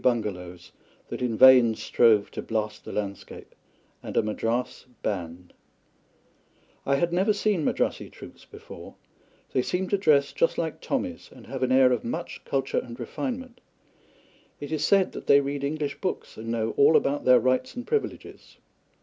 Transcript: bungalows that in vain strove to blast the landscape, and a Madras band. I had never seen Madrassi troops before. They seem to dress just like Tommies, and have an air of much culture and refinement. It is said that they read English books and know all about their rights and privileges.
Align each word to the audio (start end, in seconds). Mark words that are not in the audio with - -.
bungalows 0.01 0.71
that 1.09 1.21
in 1.21 1.37
vain 1.37 1.75
strove 1.75 2.31
to 2.31 2.41
blast 2.41 2.85
the 2.85 2.91
landscape, 2.91 3.53
and 4.01 4.17
a 4.17 4.23
Madras 4.23 4.87
band. 5.03 5.53
I 6.87 6.95
had 6.95 7.13
never 7.13 7.33
seen 7.33 7.63
Madrassi 7.63 8.09
troops 8.09 8.43
before. 8.43 8.95
They 9.53 9.61
seem 9.61 9.89
to 9.89 9.99
dress 9.99 10.33
just 10.33 10.57
like 10.57 10.81
Tommies, 10.81 11.29
and 11.31 11.45
have 11.45 11.61
an 11.61 11.71
air 11.71 11.91
of 11.91 12.03
much 12.03 12.43
culture 12.45 12.79
and 12.79 12.99
refinement. 12.99 13.61
It 14.59 14.71
is 14.71 14.83
said 14.83 15.11
that 15.11 15.27
they 15.27 15.39
read 15.39 15.63
English 15.63 16.01
books 16.01 16.35
and 16.35 16.47
know 16.47 16.71
all 16.77 16.95
about 16.97 17.23
their 17.23 17.39
rights 17.39 17.75
and 17.75 17.85
privileges. 17.85 18.57